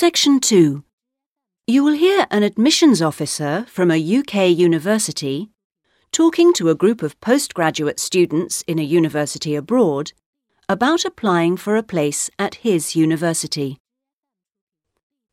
Section 0.00 0.38
2. 0.38 0.84
You 1.66 1.82
will 1.82 1.94
hear 1.94 2.28
an 2.30 2.44
admissions 2.44 3.02
officer 3.02 3.66
from 3.68 3.90
a 3.90 4.18
UK 4.18 4.56
university 4.56 5.50
talking 6.12 6.52
to 6.52 6.68
a 6.68 6.76
group 6.76 7.02
of 7.02 7.20
postgraduate 7.20 7.98
students 7.98 8.62
in 8.68 8.78
a 8.78 8.84
university 8.84 9.56
abroad 9.56 10.12
about 10.68 11.04
applying 11.04 11.56
for 11.56 11.74
a 11.74 11.82
place 11.82 12.30
at 12.38 12.62
his 12.66 12.94
university. 12.94 13.76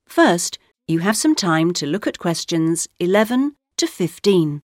First, 0.08 0.58
you 0.88 0.98
have 0.98 1.16
some 1.16 1.36
time 1.36 1.72
to 1.74 1.86
look 1.86 2.08
at 2.08 2.18
questions 2.18 2.88
11 3.00 3.56
to 3.78 3.86
15. 3.86 4.62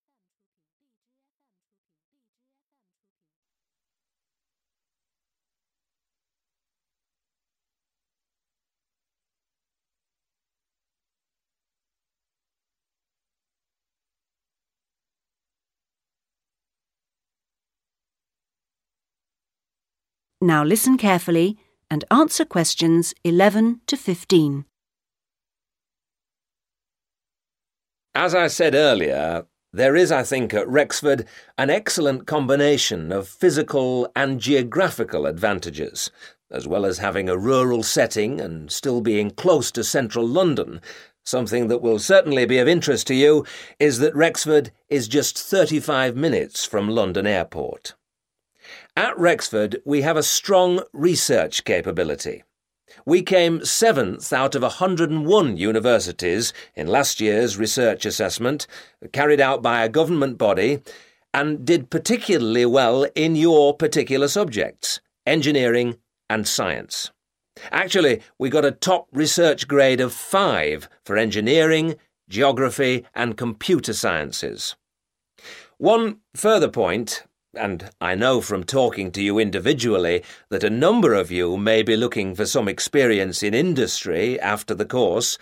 Now 20.44 20.63
listen 20.63 20.98
carefully 20.98 21.59
and 21.91 22.04
answer 22.09 22.45
questions 22.45 23.13
11 23.23 23.81
to 23.86 23.95
15. 23.95 24.66
As 28.16 28.34
I 28.34 28.48
said 28.48 28.73
earlier, 28.73 29.45
there 29.72 29.95
is, 29.95 30.12
I 30.12 30.23
think, 30.23 30.52
at 30.55 30.67
Rexford 30.67 31.27
an 31.59 31.70
excellent 31.70 32.26
combination 32.26 33.12
of 33.12 33.27
physical 33.27 34.12
and 34.16 34.41
geographical 34.41 35.27
advantages, 35.27 36.09
as 36.50 36.67
well 36.67 36.88
as 36.88 36.98
having 36.98 37.30
a 37.30 37.38
rural 37.38 37.84
setting 37.84 38.42
and 38.42 38.72
still 38.72 39.00
being 39.00 39.30
close 39.30 39.72
to 39.73 39.84
central 39.84 40.28
London. 40.28 40.81
Something 41.23 41.67
that 41.67 41.84
will 41.84 42.00
certainly 42.00 42.48
be 42.48 42.58
of 42.58 42.67
interest 42.67 43.05
to 43.08 43.14
you 43.14 43.45
is 43.80 44.00
that 44.00 44.16
Rexford 44.16 44.72
is 44.89 45.08
just 45.08 45.38
35 45.38 46.16
minutes 46.16 46.66
from 46.66 46.89
London 46.89 47.28
Airport. 47.28 47.94
At 48.97 49.17
Rexford, 49.17 49.81
we 49.86 50.02
have 50.02 50.17
a 50.17 50.23
strong 50.23 50.84
research 50.92 51.64
capability. 51.64 52.44
We 53.06 53.22
came 53.22 53.64
seventh 53.64 54.33
out 54.33 54.53
of 54.53 54.64
101 54.64 55.56
universities 55.56 56.52
in 56.75 56.88
last 56.88 57.22
year's 57.22 57.58
research 57.58 58.06
assessment, 58.06 58.67
carried 59.14 59.39
out 59.39 59.61
by 59.61 59.81
a 59.81 59.89
government 59.89 60.38
body, 60.38 60.81
and 61.33 61.64
did 61.64 61.89
particularly 61.89 62.66
well 62.66 63.06
in 63.16 63.38
your 63.38 63.73
particular 63.73 64.28
subjects 64.28 65.00
engineering 65.26 65.95
and 66.30 66.45
science. 66.45 67.11
Actually, 67.72 68.22
we 68.38 68.50
got 68.50 68.66
a 68.66 68.72
top 68.72 69.08
research 69.14 69.70
grade 69.70 70.02
of 70.02 70.11
5 70.11 70.89
for 71.05 71.16
engineering, 71.16 71.95
geography, 72.28 73.05
and 73.16 73.38
computer 73.38 73.94
sciences. 73.94 74.76
One 75.78 76.17
further 76.36 76.70
point 76.70 77.23
and 77.53 77.89
I 77.99 78.16
know 78.16 78.41
from 78.41 78.63
talking 78.63 79.11
to 79.11 79.21
you 79.21 79.38
individually 79.38 80.23
that 80.49 80.63
a 80.63 80.69
number 80.69 81.13
of 81.13 81.31
you 81.31 81.58
may 81.58 81.83
be 81.83 81.97
looking 81.97 82.33
for 82.33 82.45
some 82.45 82.67
experience 82.67 83.43
in 83.43 83.53
industry 83.53 84.39
after 84.39 84.73
the 84.73 84.85
course, 84.85 85.38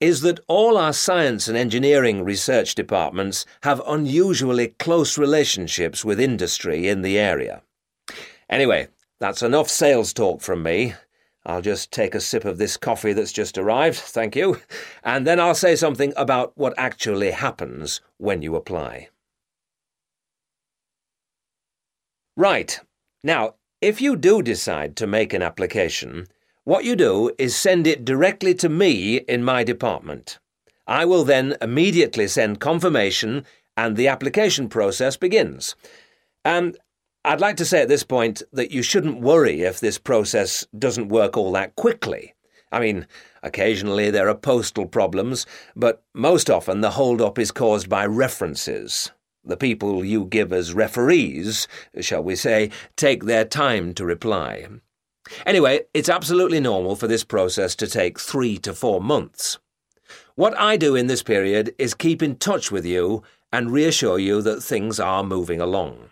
is 0.00 0.20
that 0.20 0.40
all 0.48 0.76
our 0.76 0.92
science 0.92 1.48
and 1.48 1.56
engineering 1.56 2.24
research 2.24 2.74
departments 2.74 3.46
have 3.62 3.80
unusually 3.86 4.68
close 4.68 5.16
relationships 5.16 6.04
with 6.04 6.20
industry 6.20 6.88
in 6.88 7.02
the 7.02 7.18
area. 7.18 7.62
Anyway, 8.50 8.88
that's 9.18 9.42
enough 9.42 9.70
sales 9.70 10.12
talk 10.12 10.42
from 10.42 10.62
me. 10.62 10.94
I'll 11.46 11.62
just 11.62 11.90
take 11.90 12.14
a 12.14 12.20
sip 12.20 12.44
of 12.44 12.58
this 12.58 12.76
coffee 12.76 13.12
that's 13.12 13.32
just 13.32 13.56
arrived, 13.56 13.98
thank 13.98 14.34
you, 14.34 14.60
and 15.02 15.26
then 15.26 15.38
I'll 15.40 15.54
say 15.54 15.76
something 15.76 16.12
about 16.16 16.52
what 16.56 16.74
actually 16.76 17.30
happens 17.30 18.00
when 18.18 18.42
you 18.42 18.56
apply. 18.56 19.08
Right. 22.36 22.80
Now, 23.22 23.54
if 23.80 24.00
you 24.00 24.16
do 24.16 24.42
decide 24.42 24.96
to 24.96 25.06
make 25.06 25.32
an 25.32 25.42
application, 25.42 26.26
what 26.64 26.84
you 26.84 26.96
do 26.96 27.30
is 27.38 27.54
send 27.54 27.86
it 27.86 28.04
directly 28.04 28.54
to 28.54 28.68
me 28.68 29.18
in 29.18 29.44
my 29.44 29.62
department. 29.62 30.38
I 30.86 31.04
will 31.04 31.24
then 31.24 31.56
immediately 31.60 32.26
send 32.26 32.60
confirmation 32.60 33.44
and 33.76 33.96
the 33.96 34.08
application 34.08 34.68
process 34.68 35.16
begins. 35.16 35.76
And 36.44 36.76
I'd 37.24 37.40
like 37.40 37.56
to 37.58 37.64
say 37.64 37.82
at 37.82 37.88
this 37.88 38.02
point 38.04 38.42
that 38.52 38.70
you 38.70 38.82
shouldn't 38.82 39.20
worry 39.20 39.62
if 39.62 39.80
this 39.80 39.98
process 39.98 40.66
doesn't 40.78 41.08
work 41.08 41.36
all 41.36 41.52
that 41.52 41.76
quickly. 41.76 42.34
I 42.70 42.80
mean, 42.80 43.06
occasionally 43.42 44.10
there 44.10 44.28
are 44.28 44.34
postal 44.34 44.86
problems, 44.86 45.46
but 45.76 46.02
most 46.12 46.50
often 46.50 46.80
the 46.80 46.90
hold-up 46.90 47.38
is 47.38 47.50
caused 47.50 47.88
by 47.88 48.04
references. 48.04 49.12
The 49.44 49.56
people 49.56 50.04
you 50.04 50.24
give 50.24 50.52
as 50.52 50.72
referees, 50.72 51.68
shall 52.00 52.22
we 52.22 52.34
say, 52.34 52.70
take 52.96 53.24
their 53.24 53.44
time 53.44 53.92
to 53.94 54.04
reply. 54.04 54.66
Anyway, 55.44 55.82
it's 55.92 56.08
absolutely 56.08 56.60
normal 56.60 56.96
for 56.96 57.06
this 57.06 57.24
process 57.24 57.74
to 57.76 57.86
take 57.86 58.18
three 58.18 58.58
to 58.58 58.72
four 58.72 59.00
months. 59.00 59.58
What 60.34 60.58
I 60.58 60.76
do 60.76 60.96
in 60.96 61.06
this 61.06 61.22
period 61.22 61.74
is 61.78 61.94
keep 61.94 62.22
in 62.22 62.36
touch 62.36 62.72
with 62.72 62.84
you 62.84 63.22
and 63.52 63.70
reassure 63.70 64.18
you 64.18 64.42
that 64.42 64.62
things 64.62 64.98
are 64.98 65.22
moving 65.22 65.60
along. 65.60 66.10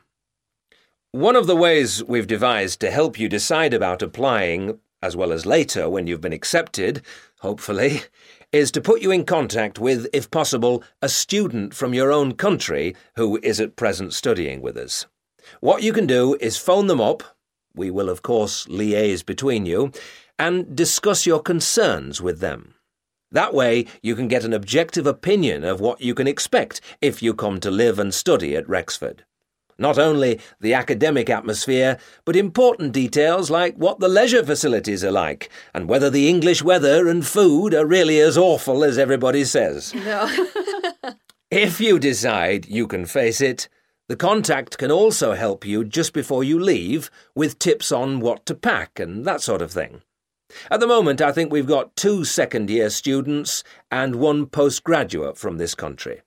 One 1.10 1.37
of 1.37 1.47
the 1.47 1.56
ways 1.56 2.04
we've 2.04 2.26
devised 2.26 2.81
to 2.81 2.91
help 2.91 3.19
you 3.19 3.28
decide 3.28 3.75
about 3.75 4.00
applying, 4.00 4.78
as 5.03 5.16
well 5.16 5.32
as 5.32 5.44
later 5.44 5.88
when 5.88 6.06
you've 6.06 6.20
been 6.20 6.32
accepted, 6.32 7.03
hopefully, 7.41 8.03
is 8.52 8.70
to 8.70 8.80
put 8.80 9.00
you 9.00 9.10
in 9.10 9.24
contact 9.24 9.78
with, 9.78 10.06
if 10.12 10.30
possible, 10.30 10.84
a 11.00 11.08
student 11.08 11.74
from 11.74 11.94
your 11.94 12.12
own 12.12 12.34
country 12.34 12.94
who 13.16 13.38
is 13.42 13.58
at 13.58 13.76
present 13.76 14.12
studying 14.12 14.60
with 14.60 14.76
us. 14.76 15.06
What 15.60 15.82
you 15.82 15.92
can 15.92 16.06
do 16.06 16.36
is 16.40 16.56
phone 16.58 16.86
them 16.86 17.00
up, 17.00 17.22
we 17.74 17.90
will 17.90 18.10
of 18.10 18.22
course 18.22 18.66
liaise 18.66 19.24
between 19.24 19.64
you, 19.64 19.90
and 20.38 20.76
discuss 20.76 21.26
your 21.26 21.40
concerns 21.40 22.20
with 22.20 22.40
them. 22.40 22.74
That 23.30 23.54
way, 23.54 23.86
you 24.02 24.14
can 24.14 24.28
get 24.28 24.44
an 24.44 24.52
objective 24.52 25.06
opinion 25.06 25.64
of 25.64 25.80
what 25.80 26.02
you 26.02 26.14
can 26.14 26.26
expect 26.26 26.82
if 27.00 27.22
you 27.22 27.32
come 27.32 27.60
to 27.60 27.70
live 27.70 27.98
and 27.98 28.12
study 28.12 28.54
at 28.54 28.69
Rexford. 28.69 29.24
Not 29.78 29.99
only 29.99 30.41
the 30.60 30.75
academic 30.75 31.31
atmosphere, 31.31 31.99
but 32.25 32.37
important 32.37 32.93
details 32.93 33.50
like 33.50 33.75
what 33.77 34.00
the 34.00 34.09
leisure 34.09 34.44
facilities 34.44 35.05
are 35.05 35.12
like, 35.12 35.50
and 35.75 35.88
whether 35.88 36.10
the 36.10 36.28
English 36.28 36.62
weather 36.62 37.09
and 37.09 37.27
food 37.27 37.75
are 37.75 37.87
really 37.87 38.21
as 38.21 38.37
awful 38.38 38.84
as 38.84 38.99
everybody 38.99 39.44
says. 39.44 39.94
No. 40.03 40.28
if 41.50 41.81
you 41.81 41.99
decide 41.99 42.66
you 42.66 42.87
can 42.87 43.06
face 43.06 43.41
it, 43.41 43.69
the 44.09 44.16
contact 44.16 44.78
can 44.78 44.91
also 44.91 45.32
help 45.32 45.65
you 45.65 45.84
just 45.84 46.12
before 46.12 46.43
you 46.44 46.59
leave 46.59 47.11
with 47.34 47.59
tips 47.59 47.93
on 47.93 48.21
what 48.21 48.44
to 48.47 48.55
pack 48.55 48.99
and 48.99 49.25
that 49.25 49.41
sort 49.41 49.62
of 49.62 49.71
thing. 49.71 50.03
At 50.71 50.81
the 50.81 50.87
moment, 50.87 51.21
I 51.21 51.32
think 51.32 51.50
we've 51.50 51.66
got 51.66 51.97
two 51.97 52.25
second 52.25 52.69
year 52.69 52.91
students 52.91 53.65
and 53.91 54.16
one 54.16 54.47
postgraduate 54.47 55.38
from 55.38 55.56
this 55.56 55.75
country. 55.75 56.22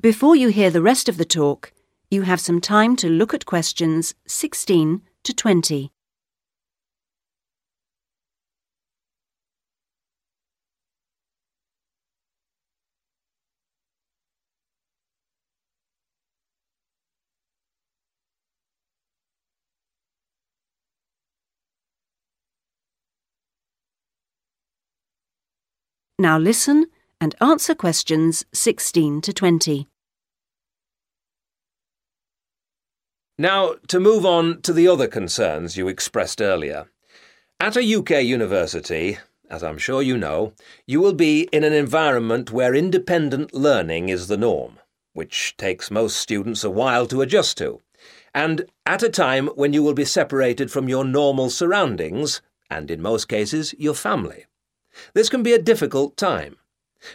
Before 0.00 0.36
you 0.36 0.46
hear 0.46 0.70
the 0.70 0.80
rest 0.80 1.08
of 1.08 1.16
the 1.16 1.24
talk, 1.24 1.72
you 2.08 2.22
have 2.22 2.40
some 2.40 2.60
time 2.60 2.94
to 2.96 3.08
look 3.08 3.34
at 3.34 3.46
questions 3.46 4.14
16 4.28 5.02
to 5.24 5.34
20. 5.34 5.90
Now 26.20 26.38
listen 26.38 26.86
and 27.20 27.34
answer 27.40 27.74
questions 27.74 28.44
16 28.52 29.20
to 29.22 29.32
20. 29.32 29.88
Now, 33.40 33.74
to 33.86 34.00
move 34.00 34.26
on 34.26 34.62
to 34.62 34.72
the 34.72 34.88
other 34.88 35.06
concerns 35.06 35.76
you 35.76 35.86
expressed 35.86 36.42
earlier. 36.42 36.90
At 37.60 37.76
a 37.76 37.94
UK 37.96 38.24
university, 38.24 39.18
as 39.50 39.62
I'm 39.62 39.78
sure 39.78 40.02
you 40.02 40.16
know, 40.16 40.52
you 40.86 41.00
will 41.00 41.14
be 41.14 41.48
in 41.52 41.64
an 41.64 41.72
environment 41.72 42.50
where 42.50 42.74
independent 42.74 43.54
learning 43.54 44.08
is 44.08 44.26
the 44.26 44.36
norm, 44.36 44.78
which 45.12 45.56
takes 45.56 45.90
most 45.90 46.16
students 46.16 46.64
a 46.64 46.70
while 46.70 47.06
to 47.06 47.22
adjust 47.22 47.58
to, 47.58 47.80
and 48.34 48.66
at 48.84 49.02
a 49.02 49.08
time 49.08 49.48
when 49.48 49.72
you 49.72 49.82
will 49.82 49.94
be 49.94 50.04
separated 50.04 50.70
from 50.70 50.88
your 50.88 51.04
normal 51.04 51.50
surroundings, 51.50 52.42
and 52.70 52.90
in 52.90 53.00
most 53.00 53.26
cases, 53.26 53.74
your 53.78 53.94
family. 53.94 54.44
This 55.14 55.28
can 55.28 55.42
be 55.42 55.52
a 55.52 55.62
difficult 55.62 56.16
time. 56.16 56.57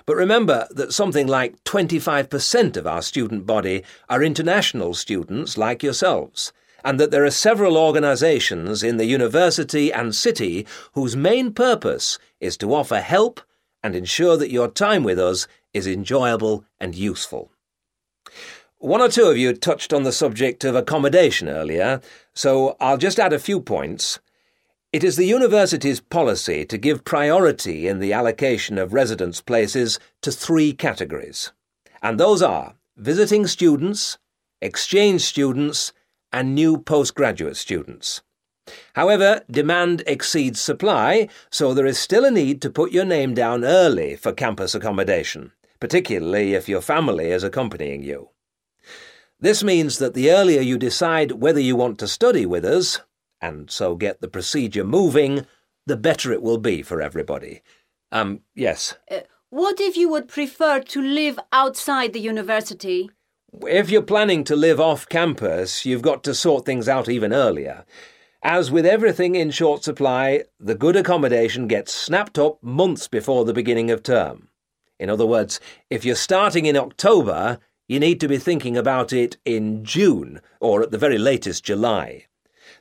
But 0.05 0.15
remember 0.15 0.67
that 0.71 0.93
something 0.93 1.27
like 1.27 1.63
25% 1.63 2.77
of 2.77 2.87
our 2.87 3.01
student 3.01 3.45
body 3.45 3.83
are 4.09 4.23
international 4.23 4.93
students 4.93 5.57
like 5.57 5.83
yourselves, 5.83 6.53
and 6.83 6.99
that 6.99 7.11
there 7.11 7.25
are 7.25 7.31
several 7.31 7.77
organisations 7.77 8.83
in 8.83 8.97
the 8.97 9.05
university 9.05 9.91
and 9.91 10.15
city 10.15 10.65
whose 10.93 11.15
main 11.15 11.53
purpose 11.53 12.19
is 12.39 12.57
to 12.57 12.73
offer 12.73 12.99
help 12.99 13.41
and 13.83 13.95
ensure 13.95 14.37
that 14.37 14.51
your 14.51 14.67
time 14.67 15.03
with 15.03 15.19
us 15.19 15.47
is 15.73 15.87
enjoyable 15.87 16.65
and 16.79 16.95
useful. 16.95 17.51
One 18.77 19.01
or 19.01 19.07
two 19.07 19.25
of 19.25 19.37
you 19.37 19.53
touched 19.53 19.93
on 19.93 20.03
the 20.03 20.11
subject 20.11 20.65
of 20.65 20.75
accommodation 20.75 21.47
earlier, 21.47 22.01
so 22.33 22.75
I'll 22.81 22.97
just 22.97 23.19
add 23.19 23.31
a 23.31 23.39
few 23.39 23.61
points. 23.61 24.19
It 24.93 25.03
is 25.03 25.15
the 25.15 25.25
university's 25.25 25.99
policy 25.99 26.65
to 26.65 26.77
give 26.77 27.03
priority 27.03 27.87
in 27.87 27.97
the 27.97 28.13
allocation 28.13 28.77
of 28.77 28.93
residence 28.93 29.41
places 29.41 29.99
to 30.21 30.31
three 30.31 30.71
categories, 30.71 31.51
and 32.03 32.19
those 32.19 32.43
are 32.43 32.75
visiting 32.95 33.47
students, 33.47 34.19
exchange 34.61 35.21
students, 35.21 35.93
and 36.31 36.53
new 36.53 36.77
postgraduate 36.77 37.57
students. 37.57 38.21
However, 38.93 39.41
demand 39.49 40.03
exceeds 40.05 40.61
supply, 40.61 41.27
so 41.49 41.73
there 41.73 41.87
is 41.87 41.97
still 41.97 42.23
a 42.23 42.29
need 42.29 42.61
to 42.61 42.69
put 42.69 42.91
your 42.91 43.05
name 43.05 43.33
down 43.33 43.65
early 43.65 44.15
for 44.15 44.31
campus 44.31 44.75
accommodation, 44.75 45.53
particularly 45.79 46.53
if 46.53 46.69
your 46.69 46.81
family 46.81 47.31
is 47.31 47.43
accompanying 47.43 48.03
you. 48.03 48.29
This 49.39 49.63
means 49.63 49.97
that 49.97 50.13
the 50.13 50.29
earlier 50.29 50.61
you 50.61 50.77
decide 50.77 51.31
whether 51.31 51.59
you 51.59 51.75
want 51.75 51.97
to 51.97 52.07
study 52.07 52.45
with 52.45 52.63
us, 52.63 52.99
and 53.43 53.69
so 53.69 53.95
get 53.95 54.21
the 54.21 54.29
procedure 54.29 54.85
moving, 54.85 55.45
the 55.85 55.97
better 55.97 56.31
it 56.31 56.41
will 56.41 56.57
be 56.57 56.81
for 56.81 57.01
everybody. 57.01 57.61
Um, 58.09 58.39
yes. 58.55 58.95
Uh, 59.11 59.19
what 59.49 59.81
if 59.81 59.97
you 59.97 60.07
would 60.07 60.29
prefer 60.29 60.79
to 60.79 61.01
live 61.01 61.37
outside 61.51 62.13
the 62.13 62.21
university? 62.21 63.11
If 63.67 63.89
you're 63.89 64.01
planning 64.01 64.45
to 64.45 64.55
live 64.55 64.79
off 64.79 65.09
campus, 65.09 65.85
you've 65.85 66.01
got 66.01 66.23
to 66.23 66.33
sort 66.33 66.65
things 66.65 66.87
out 66.87 67.09
even 67.09 67.33
earlier. 67.33 67.83
As 68.41 68.71
with 68.71 68.85
everything 68.85 69.35
in 69.35 69.51
short 69.51 69.83
supply, 69.83 70.43
the 70.57 70.73
good 70.73 70.95
accommodation 70.95 71.67
gets 71.67 71.93
snapped 71.93 72.39
up 72.39 72.63
months 72.63 73.09
before 73.09 73.43
the 73.43 73.53
beginning 73.53 73.91
of 73.91 74.03
term. 74.03 74.47
In 74.99 75.09
other 75.09 75.25
words, 75.25 75.59
if 75.89 76.05
you're 76.05 76.15
starting 76.15 76.65
in 76.65 76.77
October, 76.77 77.59
you 77.89 77.99
need 77.99 78.21
to 78.21 78.29
be 78.29 78.37
thinking 78.37 78.77
about 78.77 79.11
it 79.11 79.35
in 79.43 79.83
June, 79.83 80.39
or 80.61 80.81
at 80.81 80.91
the 80.91 80.97
very 80.97 81.17
latest 81.17 81.65
July. 81.65 82.27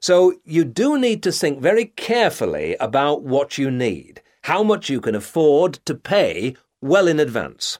So 0.02 0.34
you 0.44 0.64
do 0.64 0.98
need 0.98 1.22
to 1.22 1.30
think 1.30 1.60
very 1.60 1.84
carefully 1.84 2.74
about 2.80 3.22
what 3.22 3.56
you 3.56 3.70
need, 3.70 4.20
how 4.42 4.64
much 4.64 4.90
you 4.90 5.00
can 5.00 5.14
afford 5.14 5.74
to 5.84 5.94
pay 5.94 6.56
well 6.80 7.06
in 7.06 7.20
advance. 7.20 7.78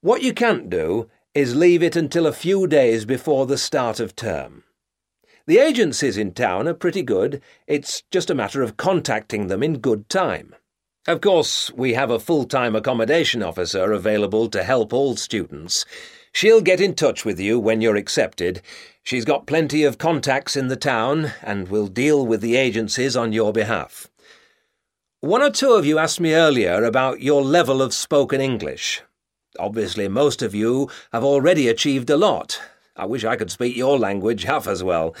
What 0.00 0.22
you 0.22 0.32
can't 0.32 0.70
do 0.70 1.10
is 1.34 1.54
leave 1.54 1.82
it 1.82 1.96
until 1.96 2.26
a 2.26 2.32
few 2.32 2.66
days 2.66 3.04
before 3.04 3.44
the 3.44 3.58
start 3.58 4.00
of 4.00 4.16
term. 4.16 4.64
The 5.46 5.58
agencies 5.58 6.16
in 6.16 6.32
town 6.32 6.66
are 6.66 6.72
pretty 6.72 7.02
good, 7.02 7.42
it's 7.66 8.04
just 8.10 8.30
a 8.30 8.34
matter 8.34 8.62
of 8.62 8.78
contacting 8.78 9.48
them 9.48 9.62
in 9.62 9.80
good 9.80 10.08
time. 10.08 10.54
Of 11.06 11.20
course, 11.20 11.70
we 11.72 11.92
have 11.92 12.10
a 12.10 12.18
full 12.18 12.46
time 12.46 12.74
accommodation 12.74 13.42
officer 13.42 13.92
available 13.92 14.48
to 14.48 14.62
help 14.62 14.94
all 14.94 15.14
students. 15.16 15.84
She'll 16.32 16.60
get 16.60 16.80
in 16.80 16.94
touch 16.94 17.24
with 17.24 17.40
you 17.40 17.58
when 17.58 17.80
you're 17.80 17.96
accepted. 17.96 18.62
She's 19.02 19.24
got 19.24 19.46
plenty 19.46 19.84
of 19.84 19.98
contacts 19.98 20.56
in 20.56 20.68
the 20.68 20.76
town 20.76 21.32
and 21.42 21.68
will 21.68 21.86
deal 21.86 22.26
with 22.26 22.40
the 22.40 22.56
agencies 22.56 23.16
on 23.16 23.32
your 23.32 23.52
behalf. 23.52 24.08
One 25.20 25.42
or 25.42 25.50
two 25.50 25.72
of 25.72 25.84
you 25.84 25.98
asked 25.98 26.20
me 26.20 26.34
earlier 26.34 26.84
about 26.84 27.20
your 27.20 27.42
level 27.42 27.82
of 27.82 27.92
spoken 27.92 28.40
English. 28.40 29.02
Obviously, 29.58 30.06
most 30.06 30.42
of 30.42 30.54
you 30.54 30.88
have 31.12 31.24
already 31.24 31.68
achieved 31.68 32.08
a 32.10 32.16
lot. 32.16 32.60
I 32.94 33.06
wish 33.06 33.24
I 33.24 33.36
could 33.36 33.50
speak 33.50 33.76
your 33.76 33.98
language 33.98 34.44
half 34.44 34.68
as 34.68 34.84
well. 34.84 35.16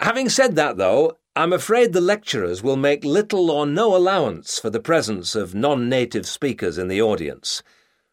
Having 0.00 0.28
said 0.30 0.56
that, 0.56 0.76
though, 0.76 1.16
I'm 1.34 1.54
afraid 1.54 1.92
the 1.92 2.00
lecturers 2.02 2.62
will 2.62 2.76
make 2.76 3.04
little 3.04 3.50
or 3.50 3.64
no 3.64 3.96
allowance 3.96 4.58
for 4.58 4.68
the 4.68 4.80
presence 4.80 5.34
of 5.34 5.54
non 5.54 5.88
native 5.88 6.26
speakers 6.26 6.76
in 6.76 6.88
the 6.88 7.00
audience. 7.00 7.62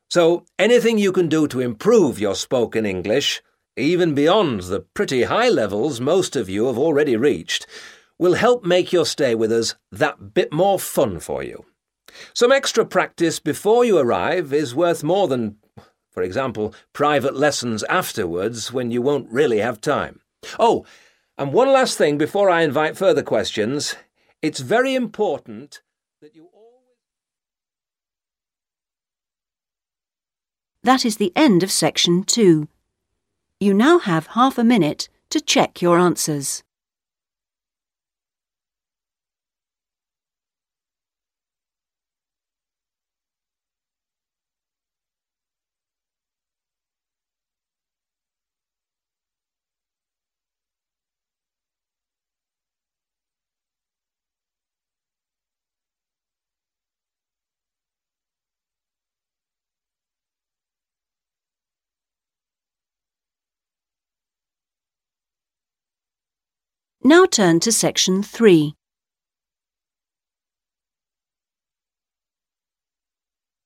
So, 0.10 0.44
anything 0.58 0.98
you 0.98 1.12
can 1.12 1.30
do 1.30 1.48
to 1.50 1.60
improve 1.60 2.20
your 2.20 2.34
spoken 2.34 2.84
English, 2.84 3.44
even 3.78 4.16
beyond 4.16 4.62
the 4.62 4.80
pretty 4.80 5.24
high 5.24 5.50
levels 5.50 6.02
most 6.02 6.36
of 6.36 6.50
you 6.50 6.66
have 6.66 6.80
already 6.80 7.16
reached, 7.16 7.68
will 8.18 8.34
help 8.34 8.66
make 8.66 8.92
your 8.92 9.06
stay 9.06 9.36
with 9.36 9.52
us 9.52 9.76
that 9.92 10.34
bit 10.34 10.52
more 10.52 10.80
fun 10.80 11.20
for 11.20 11.44
you. 11.44 11.64
Some 12.34 12.52
extra 12.52 12.86
practice 12.86 13.40
before 13.40 13.86
you 13.86 14.00
arrive 14.00 14.52
is 14.52 14.74
worth 14.74 15.04
more 15.04 15.28
than, 15.28 15.58
for 16.10 16.24
example, 16.24 16.74
private 16.92 17.36
lessons 17.36 17.84
afterwards 17.84 18.74
when 18.74 18.90
you 18.90 19.04
won't 19.04 19.32
really 19.32 19.60
have 19.60 19.80
time. 19.80 20.22
Oh, 20.58 20.88
and 21.38 21.54
one 21.54 21.72
last 21.72 22.00
thing 22.00 22.18
before 22.18 22.50
I 22.50 22.64
invite 22.64 22.98
further 22.98 23.22
questions. 23.22 23.96
It's 24.42 24.60
very 24.60 24.96
important 24.96 25.82
that 26.20 26.36
you 26.36 26.50
That 30.84 31.04
is 31.06 31.18
the 31.18 31.34
end 31.36 31.62
of 31.62 31.72
section 31.72 32.24
two. 32.24 32.68
You 33.60 33.74
now 33.74 34.00
have 34.00 34.28
half 34.28 34.58
a 34.58 34.64
minute 34.64 35.10
to 35.30 35.42
check 35.42 35.82
your 35.82 36.00
answers. 36.00 36.64
Now 67.10 67.26
turn 67.26 67.60
to 67.62 67.72
section 67.72 68.22
3. 68.22 68.76